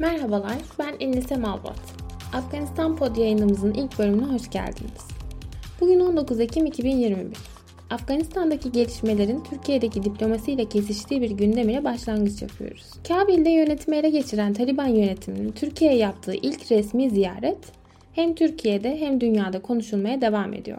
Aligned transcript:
Merhabalar, 0.00 0.58
ben 0.78 0.94
Enise 1.00 1.36
Malbat. 1.36 1.80
Afganistan 2.32 2.96
Pod 2.96 3.16
yayınımızın 3.16 3.74
ilk 3.74 3.98
bölümüne 3.98 4.24
hoş 4.24 4.50
geldiniz. 4.50 5.08
Bugün 5.80 6.00
19 6.00 6.40
Ekim 6.40 6.66
2021. 6.66 7.36
Afganistan'daki 7.90 8.72
gelişmelerin 8.72 9.42
Türkiye'deki 9.50 10.02
diplomasiyle 10.02 10.64
kesiştiği 10.64 11.22
bir 11.22 11.30
gündem 11.30 11.68
ile 11.68 11.84
başlangıç 11.84 12.42
yapıyoruz. 12.42 12.90
Kabil'de 13.08 13.50
yönetimi 13.50 13.96
ele 13.96 14.10
geçiren 14.10 14.52
Taliban 14.52 14.86
yönetiminin 14.86 15.52
Türkiye'ye 15.52 15.98
yaptığı 15.98 16.34
ilk 16.34 16.72
resmi 16.72 17.10
ziyaret 17.10 17.58
hem 18.12 18.34
Türkiye'de 18.34 19.00
hem 19.00 19.20
dünyada 19.20 19.62
konuşulmaya 19.62 20.20
devam 20.20 20.54
ediyor. 20.54 20.78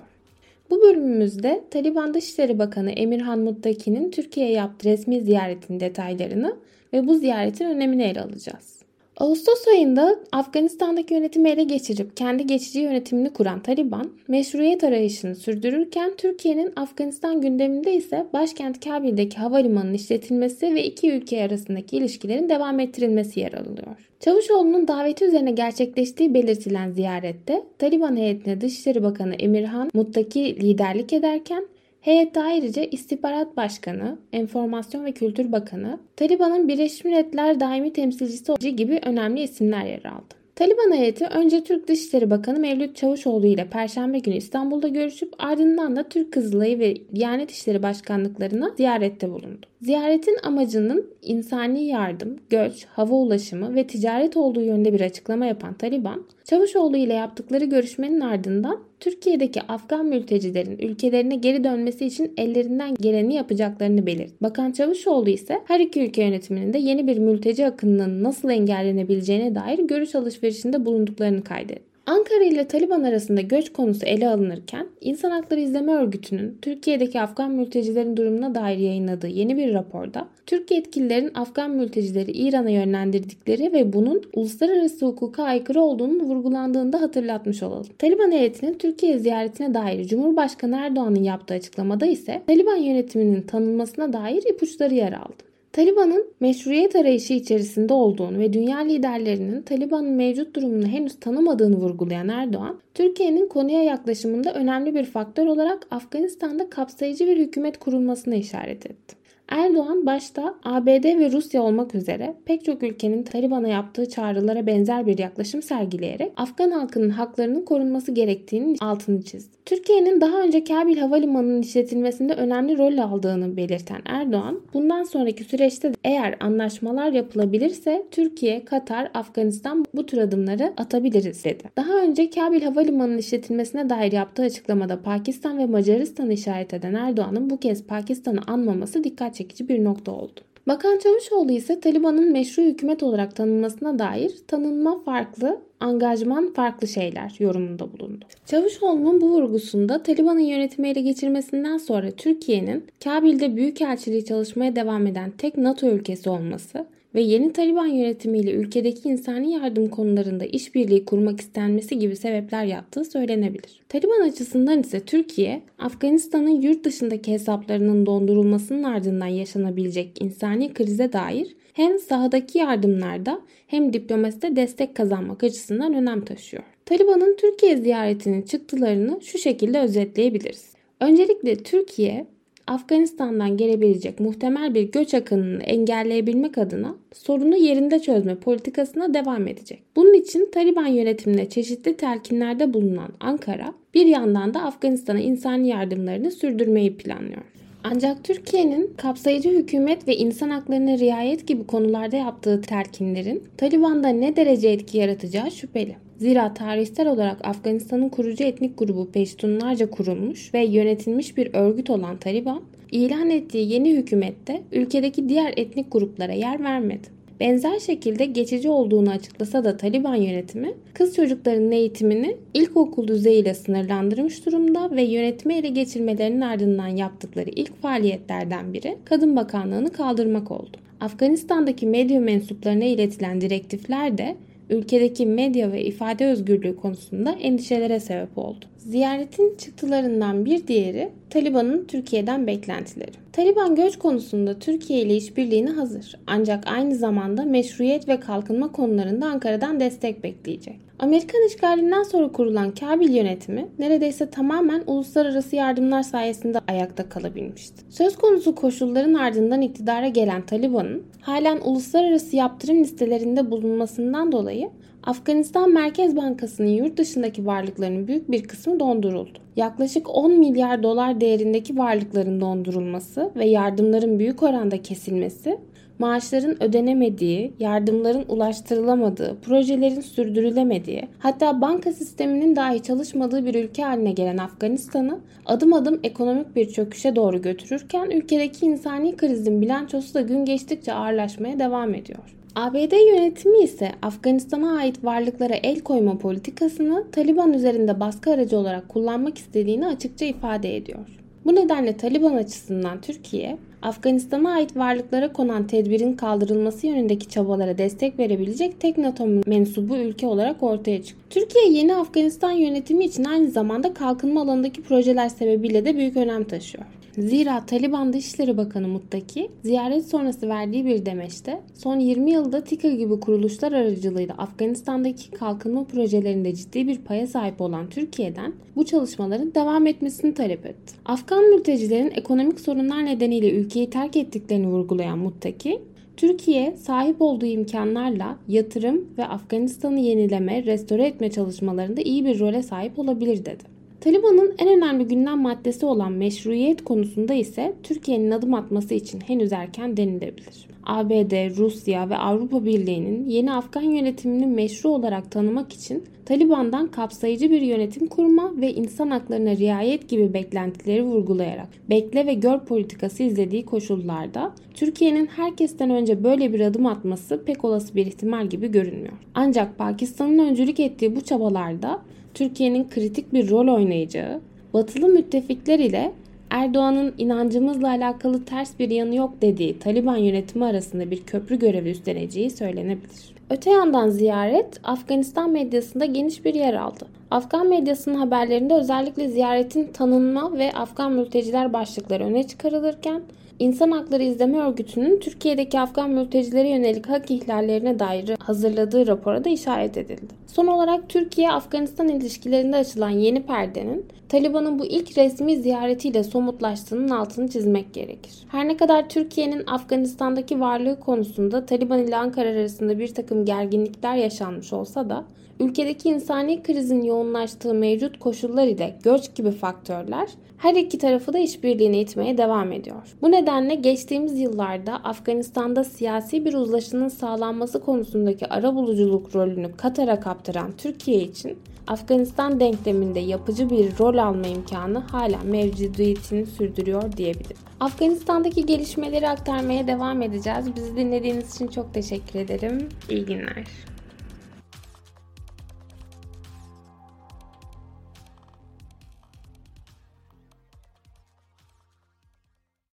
Bu 0.69 0.81
bölümümüzde 0.81 1.63
Taliban 1.71 2.13
Dışişleri 2.13 2.59
Bakanı 2.59 2.91
Emirhan 2.91 3.39
Muttaki'nin 3.39 4.11
Türkiye'ye 4.11 4.53
yaptığı 4.53 4.89
resmi 4.89 5.21
ziyaretin 5.21 5.79
detaylarını 5.79 6.55
ve 6.93 7.07
bu 7.07 7.15
ziyaretin 7.15 7.65
önemini 7.65 8.03
ele 8.03 8.21
alacağız. 8.21 8.78
Ağustos 9.19 9.67
ayında 9.67 10.19
Afganistan'daki 10.31 11.13
yönetimi 11.13 11.49
ele 11.49 11.63
geçirip 11.63 12.17
kendi 12.17 12.47
geçici 12.47 12.79
yönetimini 12.79 13.33
kuran 13.33 13.59
Taliban, 13.63 14.11
meşruiyet 14.27 14.83
arayışını 14.83 15.35
sürdürürken 15.35 16.11
Türkiye'nin 16.17 16.73
Afganistan 16.75 17.41
gündeminde 17.41 17.93
ise 17.93 18.27
başkent 18.33 18.85
Kabil'deki 18.85 19.37
havalimanının 19.37 19.93
işletilmesi 19.93 20.75
ve 20.75 20.83
iki 20.83 21.11
ülke 21.11 21.43
arasındaki 21.43 21.97
ilişkilerin 21.97 22.49
devam 22.49 22.79
ettirilmesi 22.79 23.39
yer 23.39 23.53
alıyor. 23.53 23.95
Çavuşoğlu'nun 24.19 24.87
daveti 24.87 25.25
üzerine 25.25 25.51
gerçekleştiği 25.51 26.33
belirtilen 26.33 26.91
ziyarette 26.91 27.63
Taliban 27.79 28.17
heyetine 28.17 28.61
Dışişleri 28.61 29.03
Bakanı 29.03 29.35
Emirhan 29.35 29.89
Muttaki 29.93 30.55
liderlik 30.55 31.13
ederken 31.13 31.67
Heyette 32.01 32.41
ayrıca 32.41 32.83
İstihbarat 32.83 33.57
Başkanı, 33.57 34.17
Enformasyon 34.33 35.05
ve 35.05 35.11
Kültür 35.11 35.51
Bakanı, 35.51 35.99
Taliban'ın 36.15 36.67
Birleşmiş 36.67 37.05
Milletler 37.05 37.59
Daimi 37.59 37.93
Temsilcisi 37.93 38.75
gibi 38.75 38.99
önemli 39.05 39.41
isimler 39.41 39.85
yer 39.85 40.03
aldı. 40.03 40.39
Taliban 40.55 40.97
heyeti 40.97 41.25
önce 41.25 41.63
Türk 41.63 41.87
Dışişleri 41.87 42.29
Bakanı 42.29 42.59
Mevlüt 42.59 42.95
Çavuşoğlu 42.95 43.45
ile 43.45 43.69
Perşembe 43.69 44.19
günü 44.19 44.35
İstanbul'da 44.35 44.87
görüşüp 44.87 45.33
ardından 45.39 45.95
da 45.95 46.09
Türk 46.09 46.33
Kızılayı 46.33 46.79
ve 46.79 46.95
Diyanet 47.15 47.51
İşleri 47.51 47.83
Başkanlıklarına 47.83 48.73
ziyarette 48.77 49.29
bulundu. 49.29 49.65
Ziyaretin 49.81 50.37
amacının 50.43 51.13
insani 51.21 51.85
yardım, 51.85 52.37
göç, 52.49 52.85
hava 52.85 53.15
ulaşımı 53.15 53.75
ve 53.75 53.87
ticaret 53.87 54.37
olduğu 54.37 54.61
yönde 54.61 54.93
bir 54.93 55.01
açıklama 55.01 55.45
yapan 55.45 55.73
Taliban, 55.73 56.25
Çavuşoğlu 56.43 56.97
ile 56.97 57.13
yaptıkları 57.13 57.65
görüşmenin 57.65 58.19
ardından 58.19 58.79
Türkiye'deki 58.99 59.61
Afgan 59.61 60.05
mültecilerin 60.05 60.77
ülkelerine 60.77 61.35
geri 61.35 61.63
dönmesi 61.63 62.05
için 62.05 62.33
ellerinden 62.37 62.95
geleni 62.95 63.35
yapacaklarını 63.35 64.05
belirtti. 64.05 64.35
Bakan 64.41 64.71
Çavuşoğlu 64.71 65.29
ise 65.29 65.61
her 65.67 65.79
iki 65.79 66.01
ülke 66.01 66.23
yönetiminin 66.23 66.73
de 66.73 66.77
yeni 66.77 67.07
bir 67.07 67.17
mülteci 67.17 67.65
akınının 67.65 68.23
nasıl 68.23 68.49
engellenebileceğine 68.49 69.55
dair 69.55 69.79
görüş 69.79 70.15
alışverişinde 70.15 70.85
bulunduklarını 70.85 71.43
kaydetti. 71.43 71.88
Ankara 72.09 72.43
ile 72.43 72.67
Taliban 72.67 73.03
arasında 73.03 73.41
göç 73.41 73.73
konusu 73.73 74.05
ele 74.05 74.29
alınırken 74.29 74.87
İnsan 75.01 75.31
Hakları 75.31 75.59
İzleme 75.59 75.91
Örgütü'nün 75.91 76.57
Türkiye'deki 76.61 77.21
Afgan 77.21 77.51
mültecilerin 77.51 78.17
durumuna 78.17 78.55
dair 78.55 78.77
yayınladığı 78.77 79.27
yeni 79.27 79.57
bir 79.57 79.73
raporda 79.73 80.27
Türk 80.45 80.71
yetkililerin 80.71 81.31
Afgan 81.33 81.71
mültecileri 81.71 82.31
İran'a 82.31 82.69
yönlendirdikleri 82.69 83.73
ve 83.73 83.93
bunun 83.93 84.21
uluslararası 84.33 85.05
hukuka 85.05 85.43
aykırı 85.43 85.81
olduğunun 85.81 86.19
vurgulandığını 86.19 86.93
da 86.93 87.01
hatırlatmış 87.01 87.63
olalım. 87.63 87.87
Taliban 87.97 88.31
heyetinin 88.31 88.73
Türkiye 88.73 89.19
ziyaretine 89.19 89.73
dair 89.73 90.07
Cumhurbaşkanı 90.07 90.75
Erdoğan'ın 90.75 91.23
yaptığı 91.23 91.53
açıklamada 91.53 92.05
ise 92.05 92.41
Taliban 92.47 92.77
yönetiminin 92.77 93.41
tanınmasına 93.41 94.13
dair 94.13 94.43
ipuçları 94.43 94.93
yer 94.93 95.13
aldı. 95.13 95.49
Taliban'ın 95.73 96.33
meşruiyet 96.39 96.95
arayışı 96.95 97.33
içerisinde 97.33 97.93
olduğunu 97.93 98.39
ve 98.39 98.53
dünya 98.53 98.77
liderlerinin 98.77 99.61
Taliban'ın 99.61 100.11
mevcut 100.11 100.55
durumunu 100.55 100.87
henüz 100.87 101.19
tanımadığını 101.19 101.75
vurgulayan 101.75 102.29
Erdoğan, 102.29 102.79
Türkiye'nin 102.93 103.47
konuya 103.47 103.83
yaklaşımında 103.83 104.53
önemli 104.53 104.95
bir 104.95 105.05
faktör 105.05 105.45
olarak 105.45 105.87
Afganistan'da 105.91 106.69
kapsayıcı 106.69 107.27
bir 107.27 107.37
hükümet 107.37 107.79
kurulmasına 107.79 108.35
işaret 108.35 108.85
etti. 108.85 109.18
Erdoğan 109.49 110.05
başta 110.05 110.55
ABD 110.63 111.05
ve 111.19 111.31
Rusya 111.31 111.61
olmak 111.61 111.95
üzere 111.95 112.35
pek 112.45 112.65
çok 112.65 112.83
ülkenin 112.83 113.23
Taliban'a 113.23 113.67
yaptığı 113.67 114.09
çağrılara 114.09 114.67
benzer 114.67 115.05
bir 115.05 115.17
yaklaşım 115.17 115.61
sergileyerek 115.61 116.31
Afgan 116.37 116.71
halkının 116.71 117.09
haklarının 117.09 117.65
korunması 117.65 118.11
gerektiğinin 118.11 118.77
altını 118.81 119.21
çizdi. 119.21 119.57
Türkiye'nin 119.65 120.21
daha 120.21 120.41
önce 120.41 120.63
Kabil 120.63 120.97
Havalimanı'nın 120.97 121.61
işletilmesinde 121.61 122.33
önemli 122.33 122.77
rol 122.77 122.97
aldığını 122.97 123.57
belirten 123.57 124.01
Erdoğan, 124.05 124.61
bundan 124.73 125.03
sonraki 125.03 125.43
süreçte 125.43 125.91
eğer 126.03 126.35
anlaşmalar 126.39 127.11
yapılabilirse 127.11 128.05
Türkiye, 128.11 128.65
Katar, 128.65 129.11
Afganistan 129.13 129.85
bu 129.93 130.05
tür 130.05 130.17
adımları 130.17 130.73
atabiliriz 130.77 131.45
dedi. 131.45 131.63
Daha 131.77 131.93
önce 132.01 132.29
Kabil 132.29 132.61
Havalimanı'nın 132.61 133.17
işletilmesine 133.17 133.89
dair 133.89 134.11
yaptığı 134.11 134.43
açıklamada 134.43 135.01
Pakistan 135.01 135.57
ve 135.57 135.65
Macaristan'ı 135.65 136.33
işaret 136.33 136.73
eden 136.73 136.93
Erdoğan'ın 136.93 137.49
bu 137.49 137.57
kez 137.57 137.87
Pakistan'ı 137.87 138.39
anmaması 138.47 139.03
dikkat 139.03 139.38
çekici 139.39 139.69
bir 139.69 139.83
nokta 139.83 140.11
oldu. 140.11 140.39
Bakan 140.67 140.97
Çavuşoğlu 140.97 141.51
ise 141.51 141.79
Taliban'ın 141.79 142.31
meşru 142.31 142.61
hükümet 142.61 143.03
olarak 143.03 143.35
tanınmasına 143.35 143.99
dair 143.99 144.31
tanınma 144.47 144.99
farklı, 144.99 145.61
angajman 145.79 146.53
farklı 146.53 146.87
şeyler 146.87 147.35
yorumunda 147.39 147.93
bulundu. 147.93 148.25
Çavuşoğlu'nun 148.45 149.21
bu 149.21 149.29
vurgusunda 149.29 150.03
Taliban'ın 150.03 150.39
yönetimi 150.39 150.89
ele 150.89 151.01
geçirmesinden 151.01 151.77
sonra 151.77 152.11
Türkiye'nin 152.11 152.83
Kabil'de 153.03 153.55
büyükelçiliği 153.55 154.25
çalışmaya 154.25 154.75
devam 154.75 155.07
eden 155.07 155.31
tek 155.31 155.57
NATO 155.57 155.87
ülkesi 155.87 156.29
olması 156.29 156.85
ve 157.15 157.21
yeni 157.21 157.53
Taliban 157.53 157.85
yönetimiyle 157.85 158.51
ülkedeki 158.51 159.09
insani 159.09 159.53
yardım 159.53 159.87
konularında 159.87 160.45
işbirliği 160.45 161.05
kurmak 161.05 161.41
istenmesi 161.41 161.99
gibi 161.99 162.15
sebepler 162.15 162.65
yattığı 162.65 163.05
söylenebilir. 163.05 163.81
Taliban 163.89 164.29
açısından 164.29 164.79
ise 164.79 164.99
Türkiye, 164.99 165.61
Afganistan'ın 165.79 166.61
yurt 166.61 166.83
dışındaki 166.83 167.31
hesaplarının 167.31 168.05
dondurulmasının 168.05 168.83
ardından 168.83 169.27
yaşanabilecek 169.27 170.21
insani 170.21 170.73
krize 170.73 171.13
dair 171.13 171.55
hem 171.73 171.99
sahadaki 171.99 172.57
yardımlarda 172.57 173.41
hem 173.67 173.93
diplomaside 173.93 174.55
destek 174.55 174.95
kazanmak 174.95 175.43
açısından 175.43 175.68
önem 175.73 176.25
taşıyor. 176.25 176.63
Taliban'ın 176.85 177.35
Türkiye 177.35 177.77
ziyaretinin 177.77 178.41
çıktılarını 178.41 179.19
şu 179.21 179.37
şekilde 179.37 179.79
özetleyebiliriz. 179.79 180.73
Öncelikle 180.99 181.55
Türkiye 181.55 182.25
Afganistan'dan 182.67 183.57
gelebilecek 183.57 184.19
muhtemel 184.19 184.73
bir 184.73 184.91
göç 184.91 185.13
akınını 185.13 185.63
engelleyebilmek 185.63 186.57
adına 186.57 186.95
sorunu 187.13 187.57
yerinde 187.57 187.99
çözme 187.99 188.35
politikasına 188.35 189.13
devam 189.13 189.47
edecek. 189.47 189.83
Bunun 189.95 190.13
için 190.13 190.49
Taliban 190.51 190.87
yönetimine 190.87 191.49
çeşitli 191.49 191.97
telkinlerde 191.97 192.73
bulunan 192.73 193.09
Ankara 193.19 193.73
bir 193.93 194.05
yandan 194.05 194.53
da 194.53 194.61
Afganistan'a 194.61 195.19
insani 195.19 195.67
yardımlarını 195.67 196.31
sürdürmeyi 196.31 196.97
planlıyor. 196.97 197.41
Ancak 197.83 198.23
Türkiye'nin 198.23 198.93
kapsayıcı 198.97 199.49
hükümet 199.49 200.07
ve 200.07 200.17
insan 200.17 200.49
haklarına 200.49 200.97
riayet 200.97 201.47
gibi 201.47 201.67
konularda 201.67 202.15
yaptığı 202.15 202.61
telkinlerin 202.61 203.43
Taliban'da 203.57 204.07
ne 204.07 204.35
derece 204.35 204.69
etki 204.69 204.97
yaratacağı 204.97 205.51
şüpheli. 205.51 205.95
Zira 206.17 206.53
tarihsel 206.53 207.07
olarak 207.07 207.47
Afganistan'ın 207.47 208.09
kurucu 208.09 208.43
etnik 208.43 208.77
grubu 208.77 209.11
Peştunlarca 209.11 209.89
kurulmuş 209.89 210.53
ve 210.53 210.65
yönetilmiş 210.65 211.37
bir 211.37 211.53
örgüt 211.53 211.89
olan 211.89 212.17
Taliban, 212.17 212.61
ilan 212.91 213.29
ettiği 213.29 213.71
yeni 213.71 213.91
hükümette 213.91 214.61
ülkedeki 214.71 215.29
diğer 215.29 215.53
etnik 215.57 215.91
gruplara 215.91 216.33
yer 216.33 216.63
vermedi. 216.63 217.18
Benzer 217.39 217.79
şekilde 217.79 218.25
geçici 218.25 218.69
olduğunu 218.69 219.09
açıklasa 219.09 219.63
da 219.63 219.77
Taliban 219.77 220.15
yönetimi 220.15 220.73
kız 220.93 221.15
çocuklarının 221.15 221.71
eğitimini 221.71 222.37
ilkokul 222.53 223.07
düzeyiyle 223.07 223.53
sınırlandırmış 223.53 224.45
durumda 224.45 224.91
ve 224.91 225.01
yönetimi 225.01 225.53
ele 225.53 225.69
geçirmelerinin 225.69 226.41
ardından 226.41 226.87
yaptıkları 226.87 227.49
ilk 227.49 227.81
faaliyetlerden 227.81 228.73
biri 228.73 228.97
Kadın 229.05 229.35
Bakanlığı'nı 229.35 229.91
kaldırmak 229.91 230.51
oldu. 230.51 230.77
Afganistan'daki 230.99 231.87
medya 231.87 232.19
mensuplarına 232.19 232.85
iletilen 232.85 233.41
direktifler 233.41 234.17
de 234.17 234.35
ülkedeki 234.69 235.25
medya 235.25 235.71
ve 235.71 235.83
ifade 235.83 236.25
özgürlüğü 236.25 236.75
konusunda 236.75 237.31
endişelere 237.31 237.99
sebep 237.99 238.37
oldu. 238.37 238.65
Ziyaretin 238.77 239.55
çıktılarından 239.57 240.45
bir 240.45 240.67
diğeri 240.67 241.09
Taliban'ın 241.29 241.85
Türkiye'den 241.85 242.47
beklentileri. 242.47 243.11
Taliban 243.39 243.75
göç 243.75 243.99
konusunda 243.99 244.59
Türkiye 244.59 245.01
ile 245.01 245.15
işbirliğine 245.15 245.69
hazır. 245.69 246.15
Ancak 246.27 246.67
aynı 246.67 246.95
zamanda 246.95 247.43
meşruiyet 247.43 248.07
ve 248.07 248.19
kalkınma 248.19 248.71
konularında 248.71 249.25
Ankara'dan 249.25 249.79
destek 249.79 250.23
bekleyecek. 250.23 250.88
Amerikan 250.99 251.47
işgalinden 251.47 252.03
sonra 252.03 252.31
kurulan 252.31 252.71
Kabil 252.71 253.15
yönetimi 253.15 253.67
neredeyse 253.79 254.29
tamamen 254.29 254.83
uluslararası 254.87 255.55
yardımlar 255.55 256.03
sayesinde 256.03 256.59
ayakta 256.67 257.09
kalabilmişti. 257.09 257.83
Söz 257.89 258.17
konusu 258.17 258.55
koşulların 258.55 259.13
ardından 259.13 259.61
iktidara 259.61 260.07
gelen 260.07 260.41
Taliban'ın 260.41 261.03
halen 261.21 261.59
uluslararası 261.63 262.35
yaptırım 262.35 262.79
listelerinde 262.79 263.51
bulunmasından 263.51 264.31
dolayı 264.31 264.69
Afganistan 265.03 265.73
Merkez 265.73 266.15
Bankası'nın 266.15 266.67
yurt 266.67 266.97
dışındaki 266.97 267.45
varlıklarının 267.45 268.07
büyük 268.07 268.31
bir 268.31 268.43
kısmı 268.43 268.79
donduruldu. 268.79 269.39
Yaklaşık 269.55 270.15
10 270.15 270.31
milyar 270.39 270.83
dolar 270.83 271.21
değerindeki 271.21 271.77
varlıkların 271.77 272.41
dondurulması 272.41 273.31
ve 273.35 273.45
yardımların 273.45 274.19
büyük 274.19 274.43
oranda 274.43 274.81
kesilmesi 274.81 275.59
maaşların 275.99 276.63
ödenemediği, 276.63 277.53
yardımların 277.59 278.25
ulaştırılamadığı, 278.27 279.37
projelerin 279.41 280.01
sürdürülemediği, 280.01 280.88
hatta 281.19 281.61
banka 281.61 281.91
sisteminin 281.91 282.55
dahi 282.55 282.83
çalışmadığı 282.83 283.45
bir 283.45 283.55
ülke 283.55 283.83
haline 283.83 284.11
gelen 284.11 284.37
Afganistan'ı 284.37 285.19
adım 285.45 285.73
adım 285.73 285.99
ekonomik 286.03 286.55
bir 286.55 286.69
çöküşe 286.69 287.15
doğru 287.15 287.41
götürürken 287.41 288.09
ülkedeki 288.09 288.65
insani 288.65 289.17
krizin 289.17 289.61
bilançosu 289.61 290.13
da 290.13 290.21
gün 290.21 290.45
geçtikçe 290.45 290.93
ağırlaşmaya 290.93 291.59
devam 291.59 291.95
ediyor. 291.95 292.35
ABD 292.55 293.15
yönetimi 293.15 293.57
ise 293.57 293.91
Afganistan'a 294.01 294.77
ait 294.77 295.03
varlıklara 295.03 295.53
el 295.53 295.81
koyma 295.81 296.17
politikasını 296.17 297.11
Taliban 297.11 297.53
üzerinde 297.53 297.99
baskı 297.99 298.31
aracı 298.31 298.57
olarak 298.57 298.89
kullanmak 298.89 299.37
istediğini 299.37 299.87
açıkça 299.87 300.25
ifade 300.25 300.75
ediyor. 300.75 301.18
Bu 301.49 301.55
nedenle 301.55 301.97
Taliban 301.97 302.33
açısından 302.33 303.01
Türkiye, 303.01 303.57
Afganistan'a 303.81 304.51
ait 304.51 304.77
varlıklara 304.77 305.33
konan 305.33 305.67
tedbirin 305.67 306.13
kaldırılması 306.13 306.87
yönündeki 306.87 307.29
çabalara 307.29 307.77
destek 307.77 308.19
verebilecek 308.19 308.79
tek 308.79 308.97
NATO 308.97 309.27
mensubu 309.45 309.97
ülke 309.97 310.27
olarak 310.27 310.63
ortaya 310.63 311.03
çıktı. 311.03 311.23
Türkiye 311.29 311.71
yeni 311.71 311.95
Afganistan 311.95 312.51
yönetimi 312.51 313.05
için 313.05 313.23
aynı 313.23 313.51
zamanda 313.51 313.93
kalkınma 313.93 314.41
alanındaki 314.41 314.81
projeler 314.81 315.29
sebebiyle 315.29 315.85
de 315.85 315.97
büyük 315.97 316.17
önem 316.17 316.43
taşıyor. 316.43 316.83
Zira 317.19 317.65
Taliban 317.65 318.13
Dışişleri 318.13 318.57
Bakanı 318.57 318.87
Muttaki 318.87 319.49
ziyaret 319.63 320.05
sonrası 320.07 320.49
verdiği 320.49 320.85
bir 320.85 321.05
demeçte 321.05 321.61
son 321.73 321.99
20 321.99 322.31
yılda 322.31 322.63
TİKA 322.63 322.89
gibi 322.89 323.19
kuruluşlar 323.19 323.71
aracılığıyla 323.71 324.35
Afganistan'daki 324.37 325.31
kalkınma 325.31 325.83
projelerinde 325.83 326.55
ciddi 326.55 326.87
bir 326.87 326.97
paya 326.97 327.27
sahip 327.27 327.61
olan 327.61 327.89
Türkiye'den 327.89 328.53
bu 328.75 328.85
çalışmaların 328.85 329.55
devam 329.55 329.87
etmesini 329.87 330.33
talep 330.33 330.65
etti. 330.65 330.93
Afgan 331.05 331.43
mültecilerin 331.43 332.11
ekonomik 332.15 332.59
sorunlar 332.59 333.05
nedeniyle 333.05 333.51
ülkeyi 333.51 333.89
terk 333.89 334.17
ettiklerini 334.17 334.67
vurgulayan 334.67 335.17
Muttaki, 335.17 335.81
Türkiye 336.17 336.75
sahip 336.75 337.21
olduğu 337.21 337.45
imkanlarla 337.45 338.37
yatırım 338.47 339.05
ve 339.17 339.25
Afganistan'ı 339.25 339.99
yenileme, 339.99 340.65
restore 340.65 341.07
etme 341.07 341.31
çalışmalarında 341.31 342.01
iyi 342.01 342.25
bir 342.25 342.39
role 342.39 342.63
sahip 342.63 342.99
olabilir 342.99 343.45
dedi. 343.45 343.78
Taliban'ın 344.01 344.55
en 344.57 344.77
önemli 344.77 345.07
gündem 345.07 345.41
maddesi 345.41 345.85
olan 345.85 346.11
meşruiyet 346.11 346.83
konusunda 346.83 347.33
ise 347.33 347.73
Türkiye'nin 347.83 348.31
adım 348.31 348.53
atması 348.53 348.93
için 348.93 349.19
henüz 349.19 349.51
erken 349.51 349.97
denilebilir. 349.97 350.67
ABD, 350.83 351.57
Rusya 351.57 352.09
ve 352.09 352.17
Avrupa 352.17 352.65
Birliği'nin 352.65 353.25
yeni 353.25 353.53
Afgan 353.53 353.81
yönetimini 353.81 354.45
meşru 354.45 354.89
olarak 354.89 355.31
tanımak 355.31 355.73
için 355.73 356.03
Taliban'dan 356.25 356.87
kapsayıcı 356.87 357.51
bir 357.51 357.61
yönetim 357.61 358.07
kurma 358.07 358.53
ve 358.61 358.73
insan 358.73 359.09
haklarına 359.09 359.55
riayet 359.55 360.09
gibi 360.09 360.33
beklentileri 360.33 361.03
vurgulayarak 361.03 361.67
bekle 361.89 362.25
ve 362.25 362.33
gör 362.33 362.59
politikası 362.59 363.23
izlediği 363.23 363.65
koşullarda 363.65 364.53
Türkiye'nin 364.73 365.25
herkesten 365.25 365.89
önce 365.89 366.23
böyle 366.23 366.53
bir 366.53 366.59
adım 366.59 366.85
atması 366.85 367.43
pek 367.45 367.65
olası 367.65 367.95
bir 367.95 368.05
ihtimal 368.05 368.47
gibi 368.47 368.71
görünmüyor. 368.71 369.13
Ancak 369.35 369.77
Pakistan'ın 369.77 370.39
öncülük 370.39 370.79
ettiği 370.79 371.15
bu 371.15 371.21
çabalarda 371.21 372.01
Türkiye'nin 372.39 372.89
kritik 372.89 373.33
bir 373.33 373.49
rol 373.49 373.67
oynayacağı, 373.67 374.41
batılı 374.73 375.07
müttefikler 375.07 375.79
ile 375.79 376.11
Erdoğan'ın 376.49 377.13
inancımızla 377.17 377.89
alakalı 377.89 378.45
ters 378.45 378.79
bir 378.79 378.89
yanı 378.89 379.15
yok 379.15 379.33
dediği 379.41 379.79
Taliban 379.79 380.17
yönetimi 380.17 380.65
arasında 380.65 381.11
bir 381.11 381.23
köprü 381.23 381.59
görevi 381.59 381.89
üstleneceği 381.89 382.49
söylenebilir. 382.49 383.35
Öte 383.49 383.71
yandan 383.71 384.09
ziyaret 384.09 384.79
Afganistan 384.83 385.51
medyasında 385.51 386.05
geniş 386.05 386.45
bir 386.45 386.53
yer 386.53 386.73
aldı. 386.73 387.07
Afgan 387.31 387.67
medyasının 387.67 388.15
haberlerinde 388.15 388.73
özellikle 388.73 389.27
ziyaretin 389.27 389.87
tanınma 389.93 390.57
ve 390.57 390.71
Afgan 390.71 391.11
mülteciler 391.11 391.73
başlıkları 391.73 392.23
öne 392.23 392.47
çıkarılırken 392.47 393.21
İnsan 393.59 393.91
Hakları 393.91 394.23
İzleme 394.23 394.57
Örgütü'nün 394.57 395.19
Türkiye'deki 395.19 395.79
Afgan 395.79 396.09
mültecilere 396.09 396.69
yönelik 396.69 397.09
hak 397.09 397.31
ihlallerine 397.31 397.99
dair 397.99 398.29
hazırladığı 398.39 399.07
rapora 399.07 399.43
da 399.43 399.49
işaret 399.49 399.97
edildi. 399.97 400.33
Son 400.47 400.67
olarak 400.67 401.09
Türkiye-Afganistan 401.09 402.07
ilişkilerinde 402.07 402.75
açılan 402.75 403.09
yeni 403.09 403.43
perdenin 403.43 404.05
Taliban'ın 404.29 404.79
bu 404.79 404.85
ilk 404.85 405.17
resmi 405.17 405.57
ziyaretiyle 405.57 406.23
somutlaştığının 406.23 407.09
altını 407.09 407.49
çizmek 407.49 407.93
gerekir. 407.93 408.33
Her 408.51 408.67
ne 408.67 408.77
kadar 408.77 409.09
Türkiye'nin 409.09 409.63
Afganistan'daki 409.67 410.59
varlığı 410.59 410.99
konusunda 410.99 411.65
Taliban 411.65 411.99
ile 411.99 412.15
Ankara 412.15 412.49
arasında 412.49 412.99
bir 412.99 413.13
takım 413.13 413.45
gerginlikler 413.45 414.15
yaşanmış 414.15 414.73
olsa 414.73 415.09
da 415.09 415.25
ülkedeki 415.59 416.09
insani 416.09 416.63
krizin 416.63 417.01
yoğunlaştığı 417.01 417.73
mevcut 417.73 418.19
koşullar 418.19 418.67
ile 418.67 418.95
göç 419.03 419.35
gibi 419.35 419.51
faktörler 419.51 420.29
her 420.59 420.75
iki 420.75 420.97
tarafı 420.97 421.33
da 421.33 421.39
işbirliğine 421.39 421.99
itmeye 421.99 422.37
devam 422.37 422.71
ediyor. 422.71 423.15
Bu 423.21 423.31
nedenle 423.31 423.75
geçtiğimiz 423.75 424.39
yıllarda 424.39 424.95
Afganistan'da 424.95 425.83
siyasi 425.83 426.45
bir 426.45 426.53
uzlaşının 426.53 427.07
sağlanması 427.07 427.81
konusundaki 427.81 428.47
ara 428.47 428.75
buluculuk 428.75 429.35
rolünü 429.35 429.71
Katar'a 429.77 430.19
kaptıran 430.19 430.71
Türkiye 430.77 431.21
için 431.21 431.57
Afganistan 431.87 432.59
denkleminde 432.59 433.19
yapıcı 433.19 433.69
bir 433.69 433.99
rol 433.99 434.17
alma 434.17 434.47
imkanı 434.47 434.99
hala 434.99 435.37
mevcudiyetini 435.43 436.45
sürdürüyor 436.45 437.17
diyebilirim. 437.17 437.57
Afganistan'daki 437.79 438.65
gelişmeleri 438.65 439.29
aktarmaya 439.29 439.87
devam 439.87 440.21
edeceğiz. 440.21 440.75
Bizi 440.75 440.97
dinlediğiniz 440.97 441.55
için 441.55 441.67
çok 441.67 441.93
teşekkür 441.93 442.39
ederim. 442.39 442.89
İyi 443.09 443.25
günler. 443.25 443.65